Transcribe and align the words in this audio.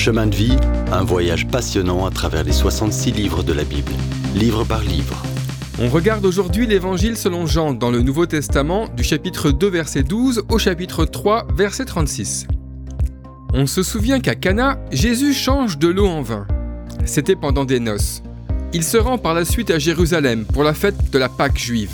Chemin 0.00 0.28
de 0.28 0.34
vie, 0.34 0.56
un 0.92 1.04
voyage 1.04 1.46
passionnant 1.46 2.06
à 2.06 2.10
travers 2.10 2.42
les 2.42 2.52
66 2.52 3.12
livres 3.12 3.42
de 3.42 3.52
la 3.52 3.64
Bible, 3.64 3.92
livre 4.34 4.64
par 4.64 4.80
livre. 4.80 5.22
On 5.78 5.90
regarde 5.90 6.24
aujourd'hui 6.24 6.66
l'évangile 6.66 7.18
selon 7.18 7.44
Jean 7.44 7.74
dans 7.74 7.90
le 7.90 8.00
Nouveau 8.00 8.24
Testament 8.24 8.88
du 8.96 9.04
chapitre 9.04 9.50
2 9.50 9.68
verset 9.68 10.02
12 10.02 10.44
au 10.48 10.56
chapitre 10.56 11.04
3 11.04 11.48
verset 11.54 11.84
36. 11.84 12.46
On 13.52 13.66
se 13.66 13.82
souvient 13.82 14.20
qu'à 14.20 14.34
Cana, 14.34 14.78
Jésus 14.90 15.34
change 15.34 15.76
de 15.76 15.88
l'eau 15.88 16.06
en 16.06 16.22
vin. 16.22 16.46
C'était 17.04 17.36
pendant 17.36 17.66
des 17.66 17.78
noces. 17.78 18.22
Il 18.72 18.84
se 18.84 18.96
rend 18.96 19.18
par 19.18 19.34
la 19.34 19.44
suite 19.44 19.70
à 19.70 19.78
Jérusalem 19.78 20.46
pour 20.46 20.64
la 20.64 20.72
fête 20.72 21.10
de 21.12 21.18
la 21.18 21.28
Pâque 21.28 21.58
juive. 21.58 21.92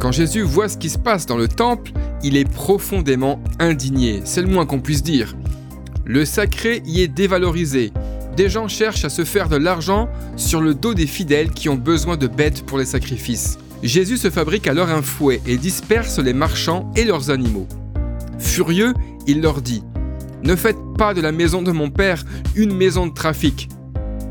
Quand 0.00 0.10
Jésus 0.10 0.42
voit 0.42 0.68
ce 0.68 0.78
qui 0.78 0.90
se 0.90 0.98
passe 0.98 1.26
dans 1.26 1.36
le 1.36 1.46
temple, 1.46 1.92
il 2.24 2.36
est 2.36 2.50
profondément 2.50 3.40
indigné, 3.60 4.22
c'est 4.24 4.42
le 4.42 4.48
moins 4.48 4.66
qu'on 4.66 4.80
puisse 4.80 5.04
dire. 5.04 5.36
Le 6.08 6.24
sacré 6.24 6.82
y 6.86 7.00
est 7.00 7.08
dévalorisé. 7.08 7.92
Des 8.36 8.48
gens 8.48 8.68
cherchent 8.68 9.04
à 9.04 9.08
se 9.08 9.24
faire 9.24 9.48
de 9.48 9.56
l'argent 9.56 10.08
sur 10.36 10.60
le 10.60 10.72
dos 10.72 10.94
des 10.94 11.08
fidèles 11.08 11.50
qui 11.50 11.68
ont 11.68 11.74
besoin 11.74 12.16
de 12.16 12.28
bêtes 12.28 12.62
pour 12.64 12.78
les 12.78 12.84
sacrifices. 12.84 13.58
Jésus 13.82 14.16
se 14.16 14.30
fabrique 14.30 14.68
alors 14.68 14.88
un 14.88 15.02
fouet 15.02 15.40
et 15.48 15.56
disperse 15.56 16.20
les 16.20 16.32
marchands 16.32 16.92
et 16.94 17.02
leurs 17.02 17.30
animaux. 17.30 17.66
Furieux, 18.38 18.94
il 19.26 19.42
leur 19.42 19.60
dit 19.60 19.82
Ne 20.44 20.54
faites 20.54 20.78
pas 20.96 21.12
de 21.12 21.20
la 21.20 21.32
maison 21.32 21.60
de 21.60 21.72
mon 21.72 21.90
père 21.90 22.22
une 22.54 22.72
maison 22.72 23.08
de 23.08 23.12
trafic. 23.12 23.68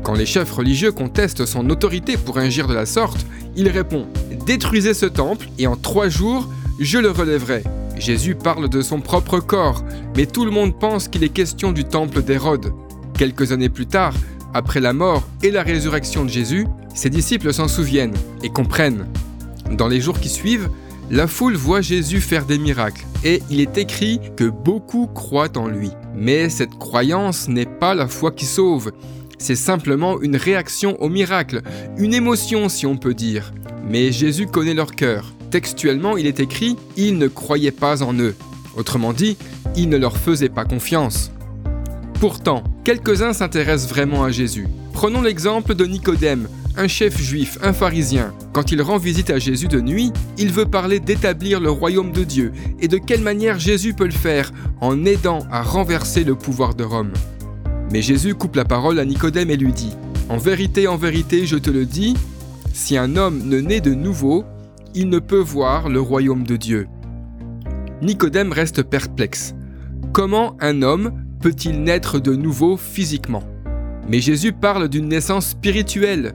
Quand 0.02 0.14
les 0.14 0.24
chefs 0.24 0.52
religieux 0.52 0.92
contestent 0.92 1.44
son 1.44 1.68
autorité 1.68 2.16
pour 2.16 2.38
agir 2.38 2.68
de 2.68 2.74
la 2.74 2.86
sorte, 2.86 3.26
il 3.54 3.68
répond 3.68 4.06
Détruisez 4.46 4.94
ce 4.94 5.06
temple 5.06 5.50
et 5.58 5.66
en 5.66 5.76
trois 5.76 6.08
jours, 6.08 6.48
je 6.80 6.96
le 6.96 7.10
relèverai. 7.10 7.64
Jésus 7.96 8.34
parle 8.34 8.68
de 8.68 8.82
son 8.82 9.00
propre 9.00 9.40
corps, 9.40 9.84
mais 10.16 10.26
tout 10.26 10.44
le 10.44 10.50
monde 10.50 10.78
pense 10.78 11.08
qu'il 11.08 11.24
est 11.24 11.30
question 11.30 11.72
du 11.72 11.84
temple 11.84 12.22
d'Hérode. 12.22 12.72
Quelques 13.16 13.52
années 13.52 13.68
plus 13.68 13.86
tard, 13.86 14.14
après 14.54 14.80
la 14.80 14.92
mort 14.92 15.26
et 15.42 15.50
la 15.50 15.62
résurrection 15.62 16.24
de 16.24 16.30
Jésus, 16.30 16.66
ses 16.94 17.10
disciples 17.10 17.52
s'en 17.52 17.68
souviennent 17.68 18.14
et 18.42 18.48
comprennent. 18.48 19.06
Dans 19.70 19.88
les 19.88 20.00
jours 20.00 20.20
qui 20.20 20.28
suivent, 20.28 20.68
la 21.10 21.26
foule 21.26 21.56
voit 21.56 21.80
Jésus 21.80 22.20
faire 22.20 22.46
des 22.46 22.58
miracles 22.58 23.04
et 23.24 23.42
il 23.50 23.60
est 23.60 23.78
écrit 23.78 24.20
que 24.36 24.44
beaucoup 24.44 25.06
croient 25.06 25.56
en 25.56 25.68
lui. 25.68 25.90
Mais 26.14 26.48
cette 26.48 26.78
croyance 26.78 27.48
n'est 27.48 27.66
pas 27.66 27.94
la 27.94 28.08
foi 28.08 28.30
qui 28.30 28.44
sauve, 28.44 28.92
c'est 29.38 29.54
simplement 29.54 30.20
une 30.20 30.36
réaction 30.36 31.00
au 31.02 31.08
miracle, 31.08 31.62
une 31.98 32.14
émotion 32.14 32.68
si 32.68 32.86
on 32.86 32.96
peut 32.96 33.14
dire. 33.14 33.52
Mais 33.88 34.10
Jésus 34.10 34.46
connaît 34.46 34.74
leur 34.74 34.92
cœur. 34.92 35.35
Textuellement, 35.50 36.16
il 36.16 36.26
est 36.26 36.40
écrit 36.40 36.76
Ils 36.96 37.18
ne 37.18 37.28
croyaient 37.28 37.70
pas 37.70 38.02
en 38.02 38.14
eux. 38.18 38.34
Autrement 38.76 39.12
dit, 39.12 39.36
il 39.76 39.88
ne 39.88 39.96
leur 39.96 40.16
faisait 40.16 40.48
pas 40.48 40.64
confiance. 40.64 41.30
Pourtant, 42.20 42.64
quelques-uns 42.84 43.32
s'intéressent 43.32 43.90
vraiment 43.90 44.24
à 44.24 44.30
Jésus. 44.30 44.68
Prenons 44.92 45.22
l'exemple 45.22 45.74
de 45.74 45.84
Nicodème, 45.84 46.48
un 46.76 46.88
chef 46.88 47.20
juif, 47.20 47.58
un 47.62 47.72
pharisien. 47.72 48.32
Quand 48.52 48.72
il 48.72 48.82
rend 48.82 48.98
visite 48.98 49.30
à 49.30 49.38
Jésus 49.38 49.68
de 49.68 49.80
nuit, 49.80 50.12
il 50.38 50.50
veut 50.50 50.66
parler 50.66 51.00
d'établir 51.00 51.60
le 51.60 51.70
royaume 51.70 52.12
de 52.12 52.24
Dieu 52.24 52.52
et 52.80 52.88
de 52.88 52.98
quelle 52.98 53.22
manière 53.22 53.58
Jésus 53.58 53.94
peut 53.94 54.06
le 54.06 54.10
faire 54.10 54.52
en 54.80 55.04
aidant 55.04 55.40
à 55.50 55.62
renverser 55.62 56.24
le 56.24 56.34
pouvoir 56.34 56.74
de 56.74 56.84
Rome. 56.84 57.12
Mais 57.92 58.02
Jésus 58.02 58.34
coupe 58.34 58.56
la 58.56 58.64
parole 58.64 58.98
à 58.98 59.04
Nicodème 59.04 59.50
et 59.50 59.56
lui 59.56 59.72
dit 59.72 59.92
En 60.28 60.38
vérité, 60.38 60.88
en 60.88 60.96
vérité, 60.96 61.46
je 61.46 61.56
te 61.56 61.70
le 61.70 61.84
dis, 61.84 62.14
si 62.72 62.96
un 62.96 63.16
homme 63.16 63.42
ne 63.46 63.60
naît 63.60 63.80
de 63.80 63.94
nouveau, 63.94 64.44
il 64.94 65.08
ne 65.08 65.18
peut 65.18 65.40
voir 65.40 65.88
le 65.88 66.00
royaume 66.00 66.44
de 66.44 66.56
Dieu. 66.56 66.88
Nicodème 68.02 68.52
reste 68.52 68.82
perplexe. 68.82 69.54
Comment 70.12 70.56
un 70.60 70.82
homme 70.82 71.12
peut-il 71.40 71.82
naître 71.82 72.18
de 72.18 72.34
nouveau 72.34 72.76
physiquement? 72.76 73.42
Mais 74.08 74.20
Jésus 74.20 74.52
parle 74.52 74.88
d'une 74.88 75.08
naissance 75.08 75.48
spirituelle. 75.48 76.34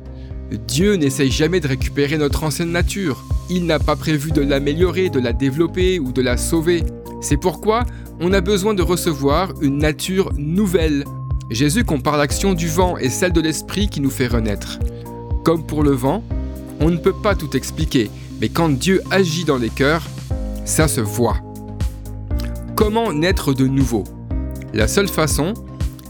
Dieu 0.67 0.95
n'essaye 0.95 1.31
jamais 1.31 1.59
de 1.59 1.67
récupérer 1.67 2.17
notre 2.17 2.43
ancienne 2.43 2.71
nature. 2.71 3.23
Il 3.49 3.65
n'a 3.65 3.80
pas 3.80 3.95
prévu 3.95 4.31
de 4.31 4.42
l'améliorer, 4.42 5.09
de 5.09 5.20
la 5.20 5.33
développer 5.33 5.99
ou 5.99 6.11
de 6.11 6.21
la 6.21 6.37
sauver. 6.37 6.83
C'est 7.21 7.37
pourquoi 7.37 7.86
on 8.20 8.33
a 8.33 8.42
besoin 8.42 8.73
de 8.73 8.81
recevoir 8.81 9.53
une 9.61 9.77
nature 9.77 10.31
nouvelle. 10.37 11.05
Jésus 11.49 11.83
compare 11.83 12.17
l'action 12.17 12.53
du 12.53 12.67
vent 12.67 12.97
et 12.97 13.09
celle 13.09 13.33
de 13.33 13.42
l'esprit 13.42 13.87
qui 13.89 14.02
nous 14.02 14.09
fait 14.09 14.27
renaître. 14.27 14.80
Comme 15.43 15.65
pour 15.65 15.83
le 15.83 15.92
vent, 15.92 16.23
on 16.80 16.89
ne 16.89 16.97
peut 16.97 17.14
pas 17.14 17.36
tout 17.36 17.55
expliquer, 17.55 18.09
mais 18.41 18.49
quand 18.49 18.69
Dieu 18.69 19.02
agit 19.11 19.45
dans 19.45 19.57
les 19.57 19.69
cœurs, 19.69 20.02
ça 20.65 20.87
se 20.87 20.99
voit. 20.99 21.37
Comment 22.75 23.13
naître 23.13 23.53
de 23.53 23.67
nouveau? 23.67 24.03
La 24.73 24.87
seule 24.87 25.07
façon, 25.07 25.53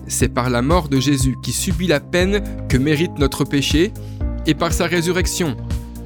c'est 0.07 0.29
par 0.29 0.49
la 0.49 0.61
mort 0.61 0.87
de 0.87 1.01
Jésus 1.01 1.35
qui 1.43 1.51
subit 1.51 1.87
la 1.87 1.99
peine 1.99 2.41
que 2.69 2.77
mérite 2.77 3.19
notre 3.19 3.43
péché, 3.43 3.91
et 4.47 4.53
par 4.53 4.71
sa 4.71 4.87
résurrection. 4.87 5.57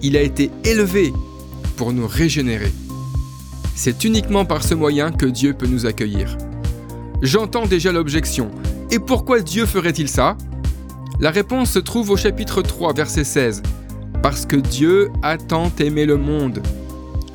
Il 0.02 0.18
a 0.18 0.22
été 0.22 0.50
élevé 0.66 1.14
pour 1.78 1.94
nous 1.94 2.08
régénérer. 2.08 2.74
C'est 3.76 4.04
uniquement 4.04 4.46
par 4.46 4.64
ce 4.64 4.74
moyen 4.74 5.12
que 5.12 5.26
Dieu 5.26 5.54
peut 5.54 5.68
nous 5.68 5.86
accueillir. 5.86 6.38
J'entends 7.22 7.66
déjà 7.66 7.92
l'objection. 7.92 8.50
Et 8.92 9.00
pourquoi 9.00 9.42
Dieu 9.42 9.66
ferait-il 9.66 10.10
ça? 10.10 10.38
La 11.20 11.30
réponse 11.30 11.72
se 11.72 11.80
trouve 11.80 12.10
au 12.10 12.18
chapitre 12.18 12.62
3, 12.62 12.94
verset 12.94 13.24
16 13.24 13.62
parce 14.28 14.48
que 14.48 14.56
Dieu 14.56 15.12
a 15.22 15.38
tant 15.38 15.72
aimé 15.78 16.08
le 16.08 16.18
monde. 16.18 16.64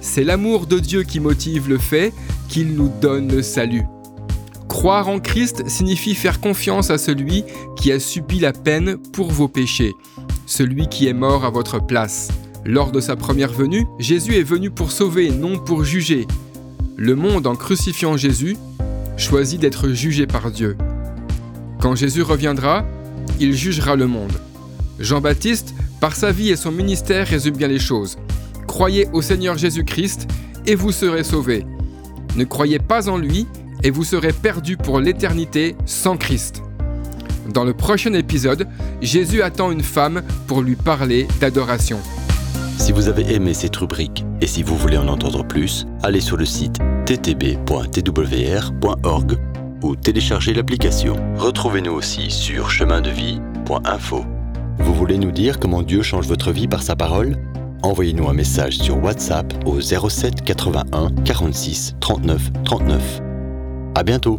C'est 0.00 0.24
l'amour 0.24 0.66
de 0.66 0.80
Dieu 0.80 1.04
qui 1.04 1.20
motive 1.20 1.68
le 1.68 1.78
fait 1.78 2.12
qu'il 2.48 2.74
nous 2.74 2.90
donne 3.00 3.30
le 3.30 3.42
salut. 3.42 3.84
Croire 4.68 5.08
en 5.08 5.20
Christ 5.20 5.68
signifie 5.68 6.16
faire 6.16 6.40
confiance 6.40 6.90
à 6.90 6.98
celui 6.98 7.44
qui 7.76 7.92
a 7.92 8.00
subi 8.00 8.40
la 8.40 8.52
peine 8.52 8.96
pour 9.12 9.30
vos 9.30 9.46
péchés, 9.46 9.92
celui 10.46 10.88
qui 10.88 11.06
est 11.06 11.12
mort 11.12 11.44
à 11.44 11.50
votre 11.50 11.78
place. 11.78 12.32
Lors 12.64 12.90
de 12.90 12.98
sa 12.98 13.14
première 13.14 13.52
venue, 13.52 13.86
Jésus 14.00 14.34
est 14.34 14.42
venu 14.42 14.72
pour 14.72 14.90
sauver, 14.90 15.30
non 15.30 15.60
pour 15.60 15.84
juger. 15.84 16.26
Le 16.96 17.14
monde, 17.14 17.46
en 17.46 17.54
crucifiant 17.54 18.16
Jésus, 18.16 18.56
choisit 19.16 19.60
d'être 19.60 19.90
jugé 19.90 20.26
par 20.26 20.50
Dieu. 20.50 20.76
Quand 21.80 21.94
Jésus 21.94 22.22
reviendra, 22.22 22.84
il 23.38 23.52
jugera 23.52 23.94
le 23.94 24.08
monde. 24.08 24.32
Jean-Baptiste 24.98 25.72
par 26.00 26.16
sa 26.16 26.32
vie 26.32 26.50
et 26.50 26.56
son 26.56 26.72
ministère 26.72 27.26
résume 27.26 27.56
bien 27.56 27.68
les 27.68 27.78
choses. 27.78 28.16
Croyez 28.66 29.08
au 29.12 29.22
Seigneur 29.22 29.58
Jésus-Christ 29.58 30.26
et 30.66 30.74
vous 30.74 30.92
serez 30.92 31.24
sauvés. 31.24 31.66
Ne 32.36 32.44
croyez 32.44 32.78
pas 32.78 33.08
en 33.08 33.18
lui 33.18 33.46
et 33.82 33.90
vous 33.90 34.04
serez 34.04 34.32
perdus 34.32 34.76
pour 34.76 35.00
l'éternité 35.00 35.76
sans 35.86 36.16
Christ. 36.16 36.62
Dans 37.52 37.64
le 37.64 37.74
prochain 37.74 38.14
épisode, 38.14 38.68
Jésus 39.00 39.42
attend 39.42 39.72
une 39.72 39.82
femme 39.82 40.22
pour 40.46 40.62
lui 40.62 40.76
parler 40.76 41.26
d'adoration. 41.40 41.98
Si 42.78 42.92
vous 42.92 43.08
avez 43.08 43.34
aimé 43.34 43.52
cette 43.54 43.76
rubrique 43.76 44.24
et 44.40 44.46
si 44.46 44.62
vous 44.62 44.76
voulez 44.76 44.96
en 44.96 45.08
entendre 45.08 45.44
plus, 45.44 45.86
allez 46.02 46.20
sur 46.20 46.36
le 46.36 46.44
site 46.44 46.78
ttb.twr.org 47.06 47.58
ou 49.82 49.96
téléchargez 49.96 50.54
l'application. 50.54 51.16
Retrouvez-nous 51.36 51.92
aussi 51.92 52.30
sur 52.30 52.70
chemindevie.info. 52.70 54.24
Vous 54.80 54.94
voulez 54.94 55.18
nous 55.18 55.30
dire 55.30 55.58
comment 55.58 55.82
Dieu 55.82 56.02
change 56.02 56.26
votre 56.26 56.52
vie 56.52 56.68
par 56.68 56.82
sa 56.82 56.96
parole? 56.96 57.36
Envoyez-nous 57.82 58.28
un 58.28 58.34
message 58.34 58.78
sur 58.78 59.02
WhatsApp 59.02 59.52
au 59.66 59.80
07 59.80 60.42
81 60.42 61.10
46 61.24 61.96
39 62.00 62.50
39. 62.64 63.20
À 63.94 64.02
bientôt 64.02 64.38